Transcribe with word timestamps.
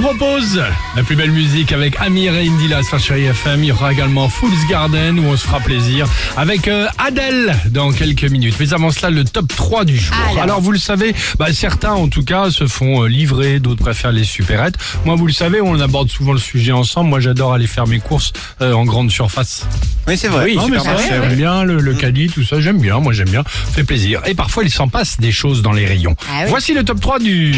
propose 0.00 0.62
la 0.96 1.02
plus 1.02 1.16
belle 1.16 1.32
musique 1.32 1.72
avec 1.72 1.96
Amir 2.00 2.34
et 2.34 2.46
Indila 2.46 2.82
sur 2.82 2.98
Chérie 2.98 3.24
FM. 3.24 3.62
Il 3.62 3.66
y 3.66 3.72
aura 3.72 3.92
également 3.92 4.28
Fool's 4.28 4.66
Garden 4.68 5.18
où 5.18 5.24
on 5.24 5.36
se 5.36 5.44
fera 5.44 5.60
plaisir 5.60 6.06
avec 6.36 6.68
euh, 6.68 6.86
Adèle 6.98 7.54
dans 7.66 7.92
quelques 7.92 8.24
minutes. 8.24 8.54
Mais 8.58 8.72
avant 8.72 8.90
cela, 8.90 9.10
le 9.10 9.24
top 9.24 9.48
3 9.54 9.84
du 9.84 9.98
jour. 9.98 10.14
Alors. 10.40 10.60
vous 10.60 10.72
le 10.72 10.78
savez, 10.78 11.14
bah, 11.38 11.52
certains 11.52 11.92
en 11.92 12.08
tout 12.08 12.24
cas 12.24 12.50
se 12.50 12.66
font 12.66 13.02
euh, 13.02 13.06
livrer, 13.08 13.60
d'autres 13.60 13.82
préfèrent 13.82 14.12
les 14.12 14.24
supérettes. 14.24 14.76
Moi, 15.04 15.16
vous 15.16 15.26
le 15.26 15.32
savez, 15.32 15.60
on 15.60 15.78
aborde 15.80 16.08
souvent 16.10 16.32
le 16.32 16.38
sujet 16.38 16.72
ensemble. 16.72 17.10
Moi, 17.10 17.20
j'adore 17.20 17.52
aller 17.52 17.66
faire 17.66 17.86
mes 17.86 17.98
courses 17.98 18.32
euh, 18.60 18.72
en 18.72 18.84
grande 18.84 19.10
surface. 19.10 19.66
Oui, 20.08 20.16
c'est 20.16 20.28
vrai. 20.28 20.54
Non, 20.54 20.68
mais 20.68 20.78
c'est 20.78 20.88
vrai, 20.88 21.04
j'aime 21.08 21.34
bien 21.36 21.64
le, 21.64 21.80
le 21.80 21.94
caddie, 21.94 22.28
tout 22.28 22.44
ça, 22.44 22.60
j'aime 22.60 22.78
bien, 22.78 22.98
moi 22.98 23.12
j'aime 23.12 23.28
bien, 23.28 23.44
fait 23.44 23.84
plaisir. 23.84 24.20
Et 24.26 24.34
parfois 24.34 24.64
il 24.64 24.70
s'en 24.70 24.88
passe 24.88 25.20
des 25.20 25.32
choses 25.32 25.62
dans 25.62 25.72
les 25.72 25.86
rayons. 25.86 26.16
Ah 26.28 26.40
oui. 26.42 26.46
Voici 26.48 26.74
le 26.74 26.84
top 26.84 27.00
3 27.00 27.18
du... 27.18 27.54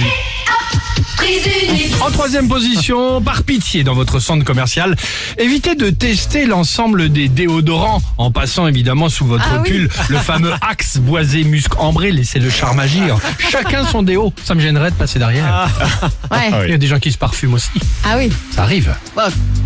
En 2.00 2.10
troisième 2.24 2.48
position, 2.48 3.20
par 3.20 3.42
pitié 3.42 3.84
dans 3.84 3.92
votre 3.92 4.18
centre 4.18 4.46
commercial, 4.46 4.96
évitez 5.36 5.74
de 5.74 5.90
tester 5.90 6.46
l'ensemble 6.46 7.10
des 7.10 7.28
déodorants 7.28 8.00
en 8.16 8.30
passant 8.30 8.66
évidemment 8.66 9.10
sous 9.10 9.26
votre 9.26 9.44
Ah 9.46 9.60
oui. 9.62 9.68
pull 9.70 9.90
le 10.08 10.16
fameux 10.16 10.52
axe 10.62 10.96
boisé 10.96 11.44
musc 11.44 11.78
ambré, 11.78 12.12
laissez 12.12 12.38
le 12.38 12.48
charme 12.48 12.80
agir. 12.80 13.18
Chacun 13.50 13.84
son 13.86 14.02
déo, 14.02 14.32
ça 14.42 14.54
me 14.54 14.60
gênerait 14.60 14.90
de 14.90 14.96
passer 14.96 15.18
derrière. 15.18 15.68
Ouais. 16.30 16.50
Il 16.64 16.70
y 16.70 16.72
a 16.72 16.78
des 16.78 16.86
gens 16.86 16.98
qui 16.98 17.12
se 17.12 17.18
parfument 17.18 17.52
aussi, 17.52 17.68
Ah 18.06 18.14
oui. 18.16 18.30
ça 18.56 18.62
arrive. 18.62 18.94
Bon, 19.14 19.20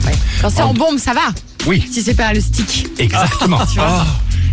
ouais. 0.05 0.13
Quand 0.43 0.51
c'est 0.51 0.63
en 0.63 0.75
bombe, 0.75 0.99
ça 0.99 1.15
va. 1.15 1.29
Oui, 1.65 1.89
Si 1.93 2.03
c'est 2.03 2.15
pas 2.15 2.33
le 2.33 2.41
stick. 2.41 2.89
exactement. 2.99 3.61
Ah. 3.79 4.05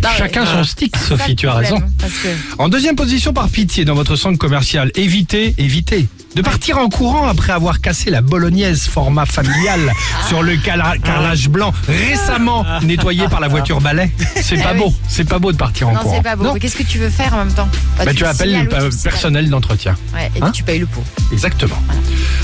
Non, 0.02 0.10
Chacun 0.16 0.44
son 0.46 0.62
stick, 0.62 0.94
C'est 0.96 1.16
ça 1.16 1.18
Sophie, 1.18 1.34
tu 1.34 1.48
as 1.48 1.54
raison. 1.54 1.80
Que 1.80 2.28
En 2.62 2.68
deuxième 2.68 2.94
position, 2.94 3.32
par 3.32 3.48
pitié, 3.48 3.84
dans 3.84 3.94
votre 3.94 4.14
centre 4.14 4.38
commercial, 4.38 4.92
évitez, 4.94 5.54
évitez 5.58 6.06
de 6.36 6.42
partir 6.42 6.76
en 6.76 6.90
courant 6.90 7.26
après 7.28 7.52
avoir 7.52 7.80
cassé 7.80 8.10
la 8.10 8.20
bolognaise 8.20 8.82
format 8.88 9.24
familial 9.24 9.80
sur 10.28 10.42
le 10.42 10.56
carrelage 10.56 11.48
blanc 11.48 11.72
récemment 11.88 12.64
nettoyé 12.82 13.26
par 13.28 13.40
la 13.40 13.48
voiture 13.48 13.80
balai. 13.80 14.10
C'est 14.42 14.62
pas 14.62 14.72
Eh 14.74 14.78
beau, 14.78 14.92
c'est 15.08 15.26
pas 15.26 15.38
beau 15.38 15.50
de 15.50 15.56
partir 15.56 15.88
en 15.88 15.94
non, 15.94 16.00
courant. 16.00 16.16
c'est 16.16 16.22
pas 16.22 16.36
beau. 16.36 16.44
Non. 16.44 16.52
Mais 16.54 16.60
qu'est-ce 16.60 16.76
que 16.76 16.82
tu 16.82 16.98
veux 16.98 17.08
faire 17.08 17.32
en 17.32 17.38
même 17.38 17.52
temps 17.54 17.68
Bah, 17.96 18.04
Bah, 18.04 18.12
tu 18.14 18.22
le 18.22 18.28
appelles 18.28 18.52
le 18.70 18.90
tu 18.90 18.98
personnel 19.02 19.48
d'entretien. 19.48 19.96
Ouais, 20.14 20.30
et 20.36 20.42
Hein 20.42 20.50
puis 20.50 20.52
tu 20.58 20.62
payes 20.62 20.78
le 20.78 20.86
pot. 20.86 21.02
Exactement. 21.32 21.78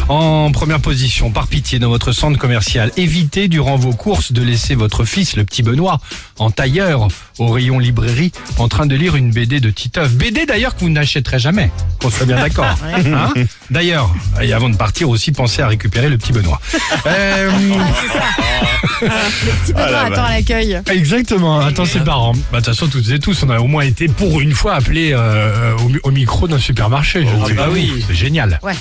En 0.09 0.51
première 0.53 0.81
position, 0.81 1.31
par 1.31 1.47
pitié, 1.47 1.79
dans 1.79 1.91
votre 1.91 2.13
centre 2.13 2.39
commercial, 2.39 2.91
évitez 2.97 3.49
durant 3.49 3.77
vos 3.77 3.93
courses 3.93 4.33
de 4.33 4.43
laisser 4.43 4.75
votre 4.75 5.05
fils, 5.05 5.37
le 5.37 5.45
petit 5.45 5.63
Benoît, 5.63 6.01
en 6.39 6.51
tailleur 6.51 7.09
au 7.39 7.49
rayon 7.51 7.79
librairie, 7.79 8.33
en 8.59 8.69
train 8.69 8.87
de 8.87 8.95
lire 8.97 9.17
une 9.17 9.31
BD 9.33 9.61
de 9.61 9.69
Titeuf. 9.71 10.13
BD 10.13 10.47
d'ailleurs 10.47 10.75
que 10.75 10.81
vous 10.81 10.89
n'achèterez 10.91 11.39
jamais, 11.39 11.71
qu'on 12.03 12.11
soit 12.11 12.27
bien 12.27 12.37
d'accord. 12.37 12.67
Hein 12.93 13.33
d'ailleurs, 13.71 14.11
et 14.41 14.53
avant 14.53 14.69
de 14.69 14.77
partir 14.77 15.09
aussi, 15.09 15.33
pensez 15.33 15.63
à 15.63 15.69
récupérer 15.69 16.09
le 16.09 16.19
petit 16.19 16.33
Benoît. 16.33 16.61
Euh, 17.07 17.51
Le 19.03 19.09
petit 19.65 19.73
Benoît 19.73 20.01
attend 20.07 20.25
à 20.25 20.31
l'accueil. 20.33 20.81
exactement, 20.91 21.61
attends 21.61 21.85
ses 21.85 22.01
parents. 22.01 22.33
Bah, 22.53 22.61
de 22.61 22.65
toute 22.65 22.67
façon, 22.75 22.87
toutes 22.89 23.09
et 23.11 23.19
tous, 23.19 23.43
on 23.45 23.51
a 23.51 23.59
au 23.59 23.67
moins 23.67 23.83
été 23.83 24.07
pour 24.09 24.41
une 24.41 24.53
fois 24.53 24.75
appelés 24.75 25.13
euh, 25.13 25.77
au, 25.79 25.89
mi- 25.89 25.99
au 26.03 26.11
micro 26.11 26.47
d'un 26.49 26.59
supermarché. 26.59 27.27
Je 27.27 27.35
ne 27.35 27.45
sais 27.47 27.55
bah 27.55 27.65
pas 27.65 27.71
oui. 27.71 27.93
vous, 27.95 28.03
c'est 28.07 28.15
génial. 28.15 28.59
Ouais. 28.63 28.75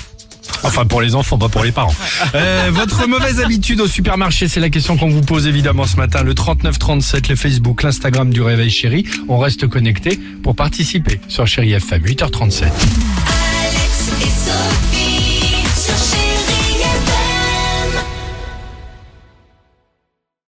Enfin, 0.64 0.84
pour 0.86 1.00
les 1.00 1.14
enfants, 1.14 1.38
pas 1.38 1.48
pour 1.48 1.64
les 1.64 1.72
parents. 1.72 1.94
Euh, 2.34 2.70
votre 2.72 3.06
mauvaise 3.08 3.40
habitude 3.40 3.80
au 3.80 3.86
supermarché, 3.86 4.48
c'est 4.48 4.60
la 4.60 4.70
question 4.70 4.96
qu'on 4.96 5.08
vous 5.08 5.22
pose 5.22 5.46
évidemment 5.46 5.86
ce 5.86 5.96
matin. 5.96 6.22
Le 6.22 6.34
3937, 6.34 7.28
le 7.28 7.36
Facebook, 7.36 7.82
l'Instagram 7.82 8.30
du 8.30 8.42
Réveil 8.42 8.70
Chéri. 8.70 9.04
On 9.28 9.38
reste 9.38 9.66
connecté 9.68 10.18
pour 10.42 10.54
participer 10.54 11.20
sur 11.28 11.46
Chéri 11.46 11.72
FM, 11.72 12.02
8h37. 12.02 12.62
Alex 12.62 14.10
et 14.20 14.24
Sophie. 14.24 15.11